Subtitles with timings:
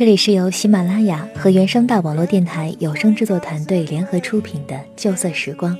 [0.00, 5.76] 这里是由喜马拉雅和原声大网络电台有声制作团队联合出品的《旧色时光》，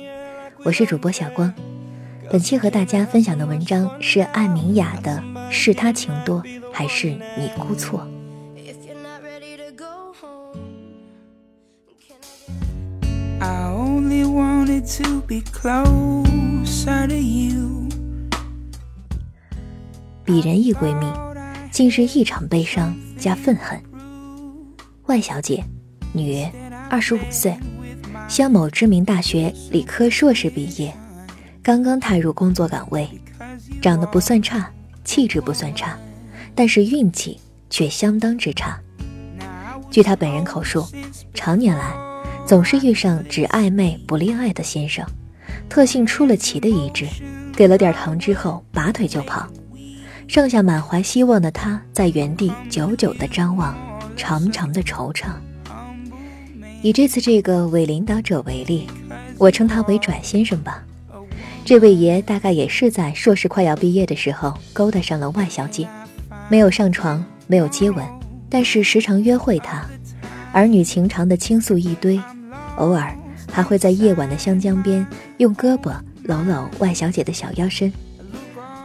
[0.63, 1.51] 我是主播小光。
[2.29, 8.07] 本期和大家分享的文章是艾明雅的《是他情多还是你估错》。
[20.23, 21.07] 鄙人一闺蜜，
[21.71, 23.81] 近日异常悲伤加愤恨。
[25.11, 25.61] 万小姐，
[26.13, 26.47] 女，
[26.89, 27.53] 二十五岁，
[28.29, 30.95] 湘某知名大学理科硕士毕业，
[31.61, 33.05] 刚刚踏入工作岗位，
[33.81, 34.71] 长得不算差，
[35.03, 35.99] 气质不算差，
[36.55, 37.37] 但是运气
[37.69, 38.79] 却相当之差。
[39.89, 40.87] 据她本人口述，
[41.33, 41.93] 常年来
[42.45, 45.05] 总是遇上只暧昧不恋爱的先生，
[45.67, 47.05] 特性出了奇的一致，
[47.53, 49.45] 给了点糖之后拔腿就跑，
[50.29, 53.75] 剩下满怀希望的她在原地久久的张望。
[54.21, 55.29] 长长的惆怅。
[56.83, 58.87] 以这次这个伪领导者为例，
[59.39, 60.83] 我称他为拽先生吧。
[61.65, 65.87] 这位爷大概也是在硕士快要毕业的时候勾搭上了外小姐，
[66.49, 68.05] 没有上床，没有接吻，
[68.47, 69.83] 但是时常约会她，
[70.51, 72.21] 儿女情长的倾诉一堆，
[72.77, 73.11] 偶尔
[73.51, 75.03] 还会在夜晚的湘江边
[75.37, 75.95] 用胳膊
[76.25, 77.91] 搂搂外小姐的小腰身。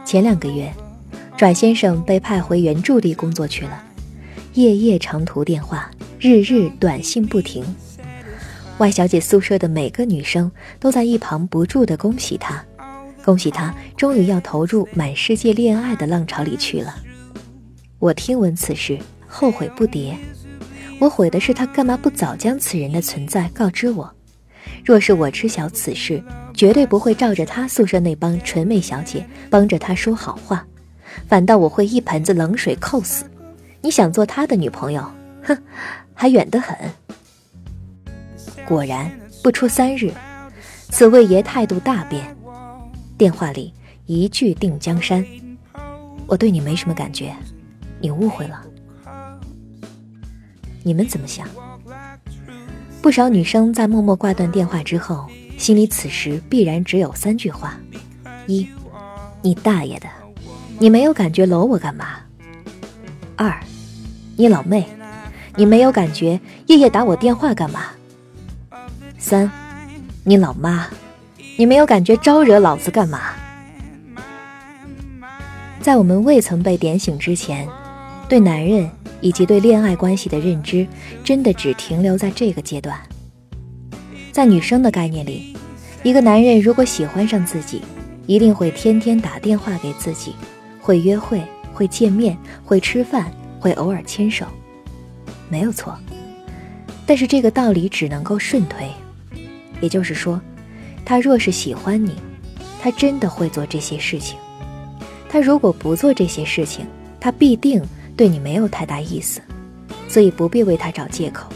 [0.03, 0.73] 前两个月，
[1.37, 3.83] 拽先生被派回原驻地工作去了。
[4.57, 5.87] 夜夜长途电话，
[6.19, 7.63] 日日短信不停。
[8.79, 12.59] 外小姐宿舍的每个女生都在一旁不住地恭喜她，
[13.23, 16.95] 恭喜她终于要投入满世界恋爱的浪潮里去了。
[17.99, 18.97] 我听闻此事，
[19.27, 20.15] 后悔不迭。
[20.97, 24.11] 我悔的是她干嘛不早将此人的存在告知我？
[24.83, 26.19] 若是我知晓此事，
[26.55, 30.65] 绝对不会照着她宿舍那帮纯美小姐帮着她说好话，
[31.27, 33.23] 反倒我会一盆子冷水扣死。
[33.81, 35.01] 你想做他的女朋友，
[35.43, 35.57] 哼，
[36.13, 36.75] 还远得很。
[38.67, 39.09] 果然，
[39.43, 40.11] 不出三日，
[40.89, 42.35] 此位爷态度大变，
[43.17, 43.73] 电话里
[44.05, 45.25] 一句定江山。
[46.25, 47.33] 我对你没什么感觉，
[48.01, 48.61] 你误会了。
[50.83, 51.47] 你们怎么想？
[53.01, 55.27] 不少女生在默默挂断电话之后，
[55.57, 57.79] 心里此时必然只有三句话：
[58.47, 58.67] 一，
[59.41, 60.07] 你大爷的，
[60.79, 62.19] 你没有感觉搂我干嘛？
[63.39, 63.55] 二，
[64.35, 64.83] 你老妹，
[65.55, 67.81] 你没有感觉夜夜打我电话干嘛？
[69.19, 69.51] 三，
[70.23, 70.87] 你老妈，
[71.55, 73.19] 你没有感觉招惹老子干嘛？
[75.79, 77.67] 在我们未曾被点醒之前，
[78.27, 78.89] 对男人
[79.21, 80.87] 以及对恋爱关系的认知，
[81.23, 82.99] 真的只停留在这个阶段。
[84.31, 85.55] 在女生的概念里，
[86.01, 87.83] 一个男人如果喜欢上自己，
[88.25, 90.33] 一定会天天打电话给自己，
[90.81, 91.39] 会约会。
[91.73, 92.35] 会见面，
[92.67, 94.45] 会吃饭，会偶尔牵手，
[95.47, 95.97] 没有错。
[97.05, 98.91] 但是这个道理只能够顺推，
[99.79, 100.41] 也就是说，
[101.05, 102.13] 他若是喜欢你，
[102.81, 104.37] 他真的会做这些事情；
[105.29, 106.85] 他如果不做这些事情，
[107.21, 107.81] 他必定
[108.17, 109.41] 对你没有太大意思。
[110.09, 111.49] 所以不必为他找借口。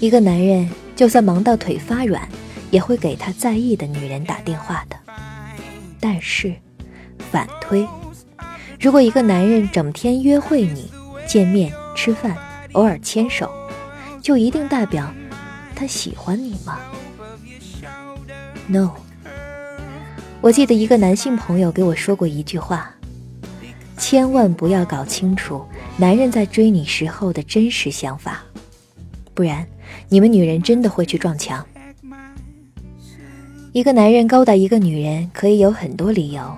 [0.00, 2.26] 一个男人就算忙到腿发软，
[2.70, 4.96] 也会给他在意的女人打电话的。
[6.00, 6.54] 但是，
[7.30, 7.86] 反推。
[8.84, 10.90] 如果一个男人整天约会你、
[11.26, 12.36] 见面、吃饭、
[12.72, 13.50] 偶尔牵手，
[14.20, 15.10] 就一定代表
[15.74, 16.78] 他喜欢你吗
[18.68, 18.90] ？No。
[20.42, 22.94] 我记得一个男性朋友给我说过一句话：
[23.96, 25.64] 千万不要搞清楚
[25.96, 28.42] 男人在追你时候的真实想法，
[29.32, 29.66] 不然
[30.10, 31.66] 你们女人真的会去撞墙。
[33.72, 36.54] 一个男人勾搭一个女人可以有很多理由：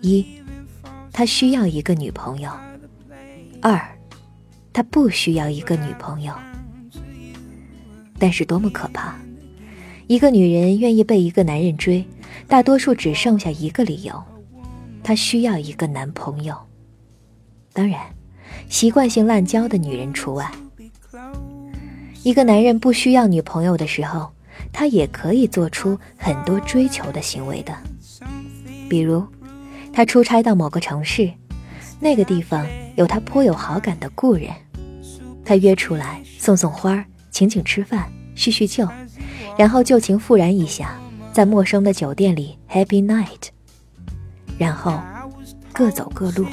[0.00, 0.24] 一。
[1.16, 2.50] 他需要一个女朋友。
[3.62, 3.80] 二，
[4.70, 6.34] 他不需要一个女朋友。
[8.18, 9.16] 但是多么可怕！
[10.08, 12.04] 一个女人愿意被一个男人追，
[12.46, 14.22] 大多数只剩下一个理由：
[15.02, 16.54] 她需要一个男朋友。
[17.72, 17.98] 当然，
[18.68, 20.52] 习惯性滥交的女人除外。
[22.24, 24.30] 一个男人不需要女朋友的时候，
[24.70, 27.74] 他也可以做出很多追求的行为的，
[28.90, 29.26] 比如。
[29.96, 31.32] 他出差到某个城市，
[31.98, 32.66] 那个地方
[32.96, 34.50] 有他颇有好感的故人，
[35.42, 38.86] 他约出来送送花，请请吃饭，叙叙旧，
[39.56, 41.00] 然后旧情复燃一下，
[41.32, 43.48] 在陌生的酒店里 Happy Night，
[44.58, 45.00] 然后
[45.72, 46.46] 各走各路。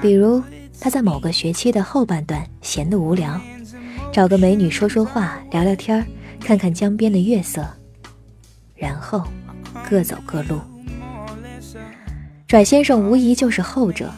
[0.00, 0.40] 比如
[0.80, 3.40] 他在某个学期的后半段闲得无聊，
[4.12, 6.06] 找个美女说说话，聊聊天
[6.38, 7.66] 看看江边的月色，
[8.76, 9.24] 然后
[9.90, 10.60] 各走各路。
[12.54, 14.14] 阮先生无疑就是后者，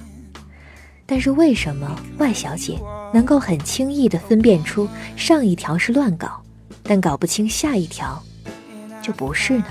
[1.07, 2.79] 但是为什么外小姐
[3.11, 4.87] 能够很轻易地分辨出
[5.17, 6.39] 上一条是乱搞，
[6.83, 8.23] 但搞不清下一条
[9.01, 9.65] 就不是呢？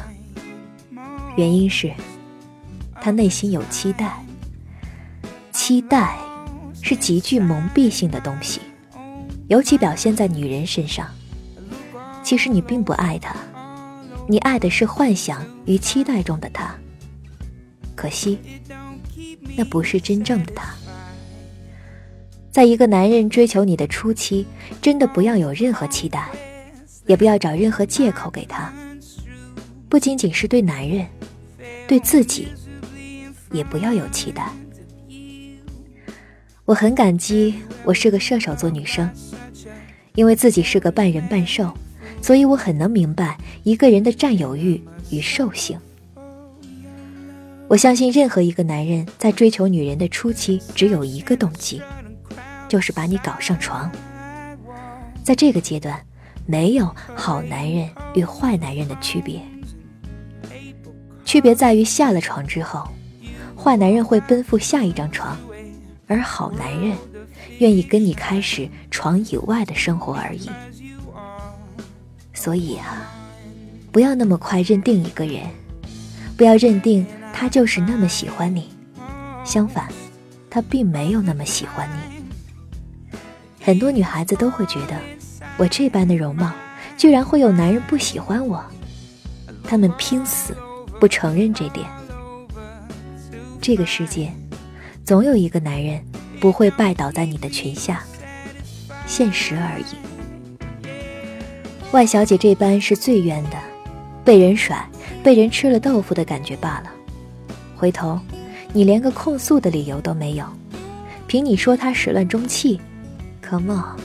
[1.36, 1.94] 原因是，
[3.00, 4.18] 他内心有期待。
[5.52, 6.18] 期待
[6.82, 8.60] 是极具蒙蔽性的东西，
[9.48, 11.08] 尤其表现在女人身上。
[12.24, 13.36] 其实你并不爱他，
[14.28, 16.76] 你爱的是幻想与期待中的他。
[17.96, 18.38] 可惜，
[19.58, 20.76] 那不是真正的他。
[22.52, 24.46] 在一个男人追求你的初期，
[24.82, 26.30] 真的不要有任何期待，
[27.06, 28.72] 也不要找任何借口给他。
[29.90, 31.06] 不仅仅是对男人，
[31.88, 32.48] 对自己，
[33.52, 34.50] 也不要有期待。
[36.66, 39.10] 我很感激我是个射手座女生，
[40.16, 41.72] 因为自己是个半人半兽，
[42.22, 44.82] 所以我很能明白一个人的占有欲
[45.12, 45.80] 与兽性。
[47.68, 51.82] 我相信任何一个男人在追求女人的初期，只有一个动机。
[52.68, 53.90] 就是把你搞上床。
[55.24, 56.00] 在这个阶段，
[56.48, 59.40] 没有好男人与坏男人的区别，
[61.24, 62.88] 区别在于下了床之后，
[63.56, 65.38] 坏男人会奔赴下一张床，
[66.08, 66.98] 而好男人
[67.60, 70.50] 愿意跟你开始床以外的生活而已。
[72.34, 73.12] 所以啊，
[73.92, 75.44] 不要那么快认定一个人，
[76.36, 77.06] 不要认定
[77.38, 78.70] 他就是那么喜欢你，
[79.44, 79.90] 相反，
[80.50, 83.20] 他并没有那么喜欢你。
[83.62, 84.98] 很多女孩子都会觉得，
[85.58, 86.50] 我这般的容貌，
[86.96, 88.64] 居然会有男人不喜欢我。
[89.66, 90.56] 他们拼死
[90.98, 91.86] 不承认这点。
[93.62, 94.32] 这个世界，
[95.04, 96.02] 总有一个男人
[96.40, 98.02] 不会拜倒在你的裙下，
[99.06, 100.86] 现实而已。
[101.92, 103.58] 外小姐这般是最冤的，
[104.24, 104.90] 被人甩，
[105.22, 106.95] 被人吃了豆腐的感觉罢了。
[107.76, 108.20] 回头，
[108.74, 110.46] 你连个控诉的理由都没有，
[111.28, 112.80] 凭你说他始乱终弃。
[113.42, 114.00] Come on，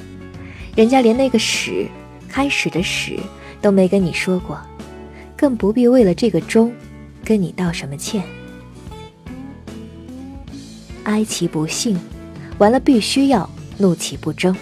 [0.77, 1.87] 人家连那个始，
[2.29, 3.19] 开始的始
[3.61, 4.61] 都没跟你说过，
[5.37, 6.73] 更不必为了这个终，
[7.25, 8.23] 跟你道什么歉。
[11.05, 11.99] 哀其不幸，
[12.59, 14.55] 完了必须要怒其不争。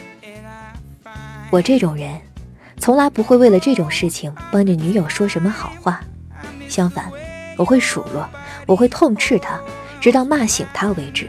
[1.50, 2.20] 我这种人，
[2.78, 6.00] 从来不会为了这种事情帮着女友说什么好话，
[6.68, 7.10] 相反，
[7.56, 8.28] 我会数落，
[8.68, 9.58] 我会痛斥他，
[9.98, 11.26] 直到骂醒他为止。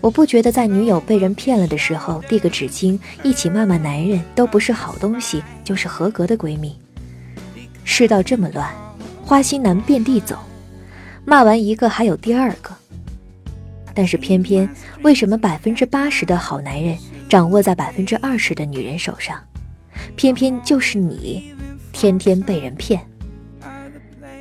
[0.00, 6.74] 我不觉得在女友被人骗了的时候递个纸巾一起骂骂男人都不是好东西，就是合格的闺蜜。
[7.84, 8.66] 世道这么乱，
[9.22, 10.38] 花心男遍地走，
[11.26, 12.74] 骂完一个还有第二个。
[13.92, 14.68] 但是偏偏
[15.02, 19.38] 为什么百分之八十的好男人掌握在百分之二十的女人手上，
[20.16, 21.54] 偏偏就是你，
[21.92, 23.00] 天天被人骗？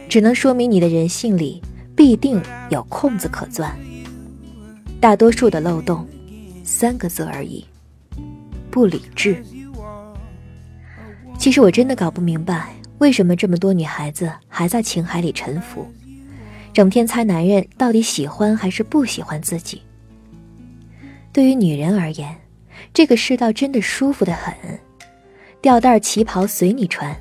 [0.10, 1.62] 只能说明你的人性里
[1.95, 3.74] 必定有空子可钻。
[5.00, 6.07] 大多数的漏洞，
[6.63, 7.66] 三个字而已：
[8.72, 9.44] 不理智。
[11.38, 15.86] 其实我真的搞不明白，为什么这么多女孩子还在情海里沉浮，
[16.72, 19.81] 整天猜男人到底喜欢还是不喜欢自己。
[21.34, 22.34] 对于女人而言，
[22.94, 24.54] 这个世道真的舒服的很，
[25.62, 27.13] 吊带旗袍随你穿，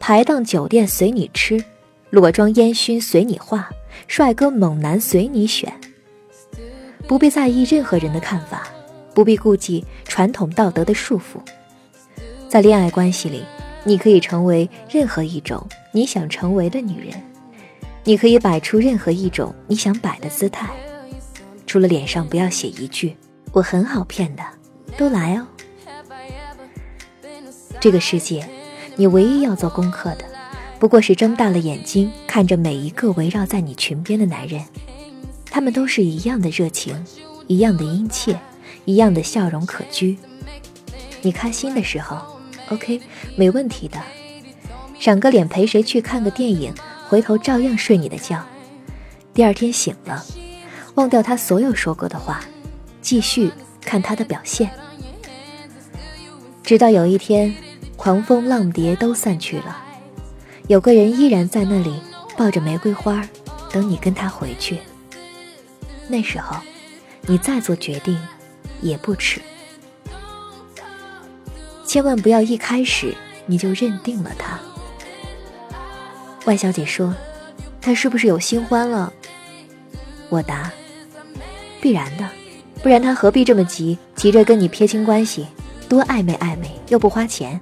[0.00, 1.62] 排档酒店随你吃，
[2.10, 3.68] 裸妆烟熏随你画，
[4.06, 5.72] 帅哥猛男随你选。
[7.06, 8.68] 不必在意任何人的看法，
[9.14, 11.40] 不必顾忌传统道德的束缚。
[12.48, 13.42] 在恋爱关系里，
[13.84, 17.22] 你可以成为任何一种你想成为的女人，
[18.04, 20.68] 你可以摆出任何一种你想摆的姿态，
[21.66, 23.16] 除了脸上不要写一句
[23.52, 24.42] “我很好骗的”，
[24.96, 25.46] 都来哦。
[27.80, 28.46] 这个世界，
[28.96, 30.24] 你唯一要做功课的，
[30.78, 34.64] 不过是睁大了眼睛看着每一个围绕在你裙边的男人。
[35.50, 37.04] 他们都是一样的热情，
[37.46, 38.38] 一样的殷切，
[38.84, 40.16] 一样的笑容可掬。
[41.22, 42.18] 你开心的时候
[42.70, 43.00] ，OK，
[43.34, 43.98] 没问题的。
[45.00, 46.72] 赏个脸陪谁去看个电影，
[47.08, 48.44] 回头照样睡你的觉。
[49.34, 50.24] 第二天醒了，
[50.94, 52.40] 忘掉他所有说过的话，
[53.00, 54.70] 继续看他的表现。
[56.62, 57.54] 直到有一天，
[57.96, 59.82] 狂风浪蝶都散去了，
[60.68, 61.94] 有个人依然在那里
[62.36, 63.26] 抱着玫瑰花，
[63.72, 64.78] 等你跟他回去。
[66.06, 66.56] 那时候，
[67.22, 68.18] 你再做决定
[68.82, 69.40] 也不迟。
[71.86, 73.14] 千万不要一开始
[73.46, 74.60] 你就认定了他。
[76.44, 77.14] 外小姐说
[77.80, 79.10] ：“他是不是有新欢了？”
[80.28, 80.70] 我答
[81.80, 82.28] ：“必然的，
[82.82, 85.46] 不然他何必这么急，急着跟你撇清关系，
[85.88, 87.58] 多暧昧暧昧又不花钱，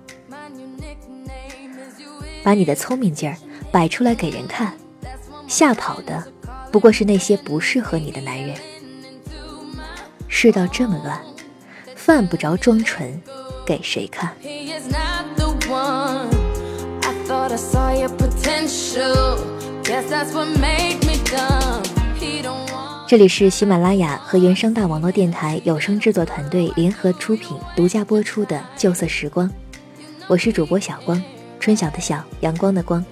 [2.47, 3.37] 把你的聪明劲儿
[3.73, 4.73] 摆出来给人看，
[5.49, 6.25] 吓跑的。”
[6.71, 8.55] 不过是那些不适合你的男人。
[10.29, 11.21] 世道这么乱，
[11.97, 13.21] 犯不着装纯，
[13.67, 14.33] 给谁看？
[23.09, 29.49] 这里是喜马拉雅和原声大网络电台有声制作团队联合出品、独家播出的《旧色时光》，
[30.29, 31.21] 我是主播小光，
[31.67, 33.05] 春晓的晓，阳光的光。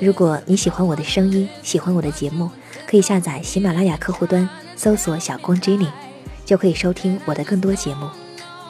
[0.00, 2.50] 如果你喜欢我的声音，喜欢我的节目，
[2.86, 5.90] 可以下载喜马拉雅客户端，搜索“小光 Jenny”，
[6.46, 8.08] 就可以收听我的更多节目。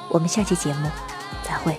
[0.08, 0.90] 我们下期节目
[1.44, 1.76] 再会。